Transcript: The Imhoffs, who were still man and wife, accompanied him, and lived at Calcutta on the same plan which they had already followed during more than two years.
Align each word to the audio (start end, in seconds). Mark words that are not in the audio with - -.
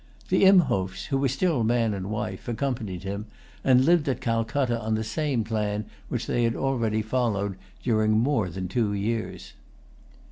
The 0.29 0.45
Imhoffs, 0.45 1.05
who 1.09 1.19
were 1.19 1.27
still 1.27 1.63
man 1.63 1.93
and 1.93 2.09
wife, 2.09 2.47
accompanied 2.47 3.03
him, 3.03 3.27
and 3.63 3.85
lived 3.85 4.09
at 4.09 4.19
Calcutta 4.19 4.81
on 4.81 4.95
the 4.95 5.03
same 5.03 5.43
plan 5.43 5.85
which 6.09 6.25
they 6.25 6.41
had 6.43 6.55
already 6.55 7.03
followed 7.03 7.55
during 7.83 8.13
more 8.17 8.49
than 8.49 8.67
two 8.67 8.93
years. 8.93 9.53